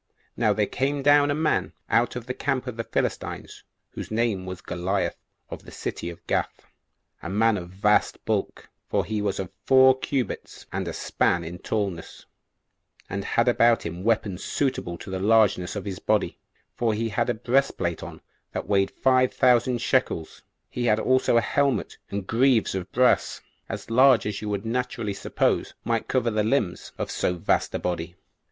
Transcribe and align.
Now 0.35 0.51
there 0.51 0.65
came 0.65 1.03
down 1.03 1.29
a 1.29 1.35
man 1.35 1.73
out 1.87 2.15
of 2.15 2.25
the 2.25 2.33
camp 2.33 2.65
of 2.65 2.75
the 2.75 2.83
Philistines, 2.83 3.63
whose 3.91 4.09
name 4.09 4.47
was 4.47 4.59
Goliath, 4.59 5.15
of 5.51 5.63
the 5.63 5.69
city 5.71 6.09
of 6.09 6.25
Gath, 6.25 6.65
a 7.21 7.29
man 7.29 7.55
of 7.55 7.69
vast 7.69 8.25
bulk, 8.25 8.67
for 8.89 9.05
he 9.05 9.21
was 9.21 9.39
of 9.39 9.51
four 9.67 9.99
cubits 9.99 10.65
and 10.71 10.87
a 10.87 10.91
span 10.93 11.43
in 11.43 11.59
tallness, 11.59 12.25
and 13.11 13.23
had 13.23 13.47
about 13.47 13.85
him 13.85 14.03
weapons 14.03 14.43
suitable 14.43 14.97
to 14.97 15.11
the 15.11 15.19
largeness 15.19 15.75
of 15.75 15.85
his 15.85 15.99
body, 15.99 16.39
for 16.73 16.95
he 16.95 17.09
had 17.09 17.29
a 17.29 17.35
breastplate 17.35 18.01
on 18.01 18.21
that 18.53 18.67
weighed 18.67 18.89
five 18.89 19.31
thousand 19.31 19.81
shekels: 19.81 20.41
he 20.67 20.85
had 20.85 20.99
also 20.99 21.37
a 21.37 21.41
helmet 21.41 21.99
and 22.09 22.25
greaves 22.25 22.73
of 22.73 22.91
brass, 22.91 23.39
as 23.69 23.91
large 23.91 24.25
as 24.25 24.41
you 24.41 24.49
would 24.49 24.65
naturally 24.65 25.13
suppose 25.13 25.75
might 25.83 26.07
cover 26.07 26.31
the 26.31 26.43
limbs 26.43 26.91
of 26.97 27.11
so 27.11 27.35
vast 27.35 27.75
a 27.75 27.79
body. 27.79 28.15